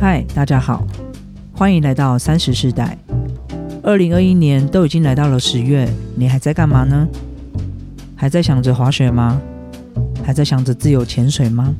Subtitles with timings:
[0.00, 0.84] 嗨，大家好，
[1.52, 2.98] 欢迎来到三十世代。
[3.82, 7.06] 二零二一年都已经来到了十月，你还在干嘛呢？
[8.16, 9.40] 还在想着滑雪吗？
[10.24, 11.72] 还在想着自由潜水吗？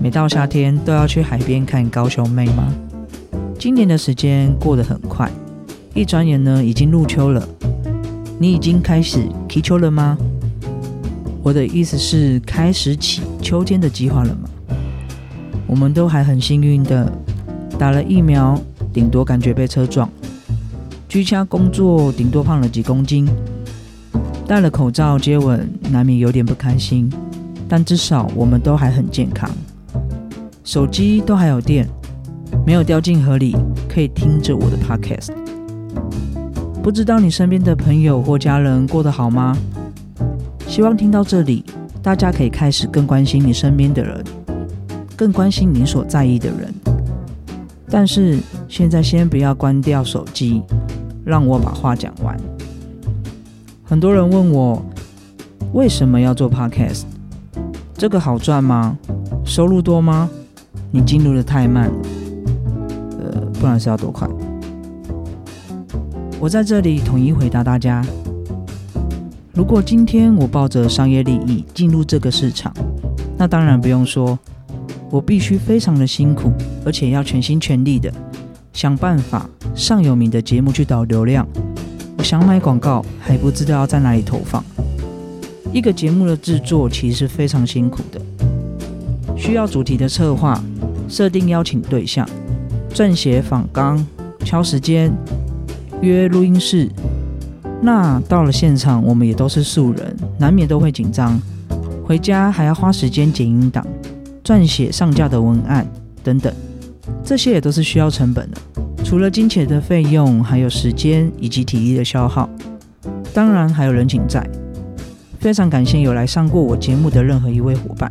[0.00, 2.72] 每到夏天都要去海边看高雄妹吗？
[3.58, 5.30] 今年的时间过得很快，
[5.92, 7.46] 一转眼呢，已经入秋了。
[8.38, 10.16] 你已经开始踢秋了吗？
[11.42, 14.48] 我的意思是，开始起秋天的计划了吗？
[15.66, 17.10] 我们都还很幸运的，
[17.78, 18.58] 打了疫苗，
[18.92, 20.08] 顶多感觉被车撞；
[21.08, 23.26] 居家工作，顶多胖了几公斤；
[24.46, 27.12] 戴了口罩接吻，难免有点不开心。
[27.68, 29.50] 但至少我们都还很健康，
[30.62, 31.88] 手机都还有电，
[32.64, 33.56] 没有掉进河里，
[33.88, 35.30] 可以听着我的 podcast。
[36.82, 39.56] 不知道你身边的朋友或家人过得好吗？
[40.68, 41.64] 希望听到这里，
[42.02, 44.22] 大家可以开始更关心你身边的人，
[45.16, 46.83] 更关心你所在意的人。
[47.96, 50.60] 但是现在先不要关掉手机，
[51.24, 52.36] 让我把话讲完。
[53.84, 54.84] 很多人问我
[55.74, 57.04] 为什么要做 podcast，
[57.96, 58.98] 这个好赚吗？
[59.44, 60.28] 收入多吗？
[60.90, 61.88] 你进入的太慢，
[63.20, 64.28] 呃，不然是要多快？
[66.40, 68.04] 我在这里统一回答大家：
[69.52, 72.74] 如果今天我抱着商业利益进入这个市场，
[73.38, 74.36] 那当然不用说，
[75.14, 76.50] 我必须非常的辛苦，
[76.84, 78.12] 而且要全心全力的
[78.72, 81.46] 想办法上有名的节目去导流量。
[82.18, 84.64] 我想买广告，还不知道要在哪里投放。
[85.72, 88.20] 一个节目的制作其实非常辛苦的，
[89.36, 90.60] 需要主题的策划、
[91.08, 92.28] 设定邀请对象、
[92.92, 94.04] 撰写访纲、
[94.40, 95.12] 敲时间。
[96.02, 96.90] 约录音室，
[97.80, 101.40] 那到了现场，我们也都是素人，难免都会紧张。
[102.04, 103.86] 回家还要花时间剪音档、
[104.44, 105.86] 撰写上架的文案
[106.22, 106.52] 等等，
[107.24, 108.58] 这些也都是需要成本的。
[109.02, 112.48] 除了金钱的费用，还有时间以及体力的消耗，
[113.32, 114.46] 当然还有人情债。
[115.38, 118.10] 非常感谢有来上过我节目的任何一位伙伴。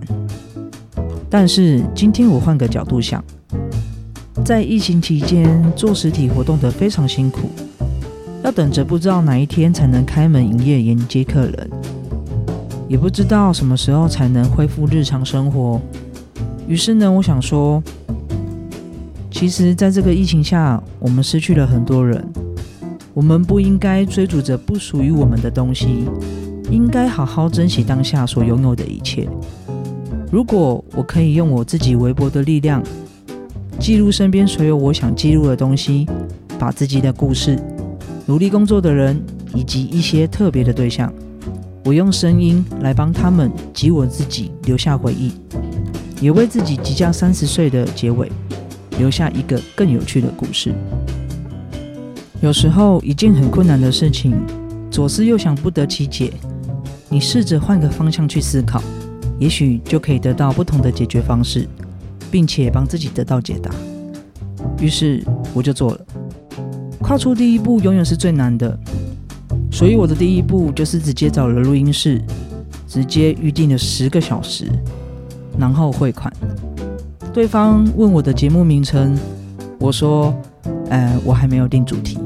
[1.30, 3.24] 但是今天我换个角度想，
[4.44, 7.50] 在疫情期间做实体活动的非常辛苦。
[8.44, 11.70] 要等着不知道哪一天才能开门营业迎接客人，
[12.88, 15.80] 也不知道什么时候才能恢复日常生活。
[16.68, 17.84] 于是呢，我想说，
[19.30, 22.24] 其实在这个疫情下，我们失去了很多人。
[23.14, 26.06] 我们不应该追逐着不属于我们的东西，
[26.72, 29.30] 应该好好珍惜当下所拥有的一切。
[30.32, 32.82] 如果我可以用我自己微薄的力量，
[33.80, 36.08] 记录身边所有我想记录的东西，
[36.58, 37.60] 把自己的故事。
[38.26, 39.22] 努力工作的人，
[39.54, 41.14] 以及一些特别的对象，
[41.86, 45.34] 我用声音来帮他们及我自己留下回忆，
[46.24, 48.32] 也为自己即将三十岁的结尾
[48.98, 50.74] 留下一个更有趣的故事。
[52.40, 54.34] 有时候，一件很困难的事情，
[54.90, 56.32] 左思右想不得其解，
[57.10, 58.82] 你试着换个方向去思考，
[59.38, 61.68] 也许就可以得到不同的解决方式，
[62.32, 63.70] 并且帮自己得到解答。
[64.80, 65.22] 于是，
[65.54, 66.06] 我就做了。
[67.02, 68.80] 跨出第一步永远是最难的，
[69.70, 72.22] 所以我的第一步就是直接找了录音室，
[72.88, 74.72] 直接预定了十个小时，
[75.58, 76.32] 然后汇款。
[77.34, 79.18] 对方问我的节目名称，
[79.80, 80.34] 我说
[80.90, 82.18] ：“呃，我还没有定主题。”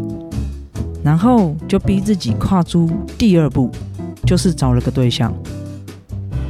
[1.03, 3.69] 然后就逼自己跨出第二步，
[4.25, 5.33] 就是找了个对象。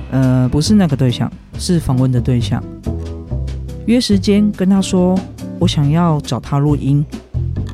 [0.10, 2.64] 呃，不是那个对象，是访问的对象。
[3.86, 5.20] 约时间跟他说，
[5.59, 7.06] 我想要找他录音。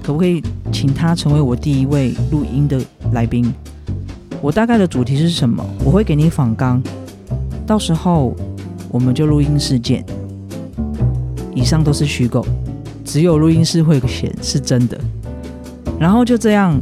[0.02, 2.78] 可不可以请他成为我第一位录音的
[3.14, 3.54] 来宾？
[4.42, 5.66] 我大概的主题是什么？
[5.86, 6.84] 我会给你访纲，
[7.66, 8.36] 到时候
[8.94, 10.06] 我们就录音事件。
[11.56, 12.46] 以上都是虚构，
[13.04, 14.96] 只有录音室会显是真的。
[16.00, 16.80] 然后就这样，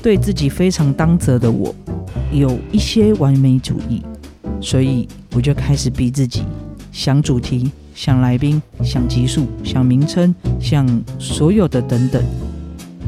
[0.00, 1.74] 对自己非常当责的我，
[2.32, 4.00] 有一些完美主义，
[4.60, 6.44] 所以我就开始逼自己
[6.92, 10.86] 想主题、想来宾、想集数、想名称、想
[11.18, 12.22] 所有的等等。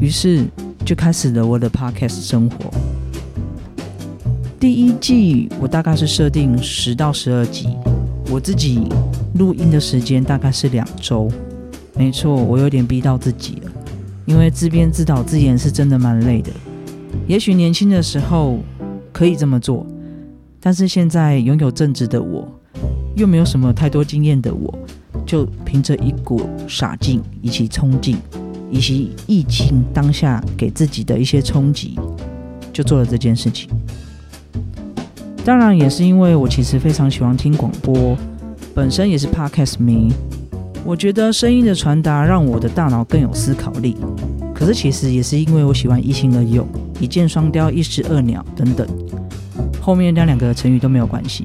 [0.01, 0.43] 于是
[0.83, 2.69] 就开始了我的 podcast 生活。
[4.59, 7.67] 第一季我大概是设定十到十二集，
[8.29, 8.87] 我自己
[9.35, 11.29] 录音的时间大概是两周。
[11.95, 13.71] 没错，我有点逼到自己了，
[14.25, 16.51] 因为自编自导自演是真的蛮累的。
[17.27, 18.59] 也许年轻的时候
[19.11, 19.85] 可以这么做，
[20.59, 22.47] 但是现在拥有正直的我，
[23.15, 24.73] 又没有什么太多经验的我，
[25.25, 28.17] 就凭着一股傻劲以及冲劲。
[28.71, 31.95] 以及疫情当下给自己的一些冲击，
[32.73, 33.69] 就做了这件事情。
[35.45, 38.17] 当然，也是因为我其实非常喜欢听广播，
[38.73, 40.09] 本身也是 podcast 迷，
[40.85, 43.97] 我觉得声音的传达让我的大脑更有思考力。
[44.55, 46.65] 可是其实也是因为我喜欢一心二用，
[46.97, 48.87] 一箭双雕，一石二鸟等等。
[49.81, 51.43] 后面那两个成语都没有关系。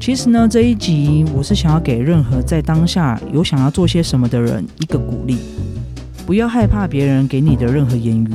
[0.00, 5.36] 其实呢，这一集我是想要给任何在当下有想要做些什么的人一个鼓励，
[6.24, 8.28] 不要害怕别人给你的任何言语。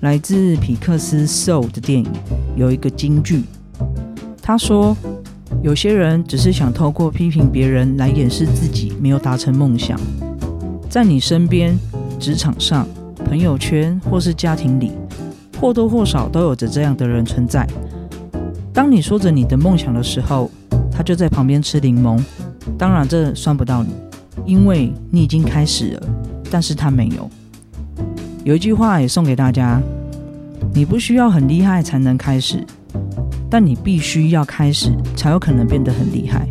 [0.00, 2.06] 来自皮克斯《Soul》的电影
[2.56, 3.42] 有一个金句，
[4.50, 4.96] 他说
[5.62, 9.96] ：“有些人只是想透过批评别人来掩饰自己没有达成梦想。”
[10.90, 11.78] 在你身边、
[12.18, 12.84] 职场上、
[13.24, 14.90] 朋友圈或是家庭里，
[15.60, 17.64] 或多或少都有着这样的人存在。
[18.74, 20.50] 当你说着你的梦想的时候，
[20.90, 22.20] 他就在旁边吃柠檬。
[22.76, 23.90] 当然，这算不到你，
[24.44, 26.02] 因为你已经开始了，
[26.50, 27.30] 但是他没有。
[28.42, 29.80] 有一句话也送给大家：
[30.74, 32.66] 你不需要很厉害才能开始，
[33.50, 36.48] 但你必须要开始才有可能变得很厉害。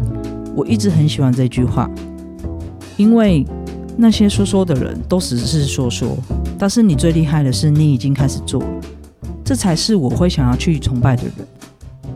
[0.54, 1.90] 我一直很喜欢这句话，
[2.98, 3.46] 因为
[3.96, 6.18] 那些说说的人都只是说说，
[6.58, 8.62] 但是你最厉害的是你已经开始做，
[9.46, 11.34] 这才是我会想要去崇拜的人。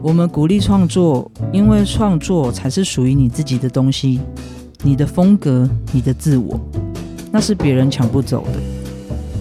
[0.01, 4.19] 我们鼓励创作，因为创作才是属于你自己的东西，
[4.81, 6.59] 你的风格，你的自我，
[7.31, 8.59] 那是别人抢不走的。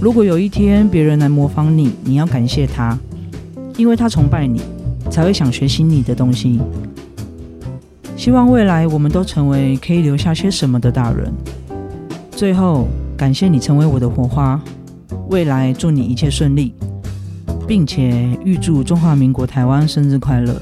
[0.00, 2.96] 如果有一天别人来模仿你，你要感谢他，
[3.76, 4.60] 因为他崇拜你，
[5.12, 6.58] 才会想学习你的东西。
[8.16, 11.30] 希望未来我们都成为可以留下些什么的大人。
[12.30, 14.60] 最后，感谢你成为我的火花，
[15.28, 16.74] 未来祝你一切顺利。
[17.66, 20.60] 并且预祝中华民国台湾生日快乐，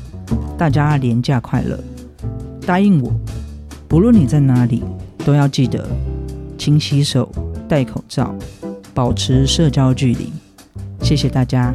[0.57, 1.79] 大家廉假快乐！
[2.67, 3.11] 答应我，
[3.89, 4.83] 不论你在哪里，
[5.25, 5.89] 都要记得
[6.59, 7.29] 勤洗手、
[7.67, 8.35] 戴口罩、
[8.95, 10.31] 保持社交距离。
[11.01, 11.75] 谢谢大家。